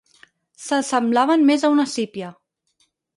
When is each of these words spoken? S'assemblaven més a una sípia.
S'assemblaven 0.67 1.45
més 1.49 1.65
a 1.65 1.71
una 1.75 1.85
sípia. 1.93 2.31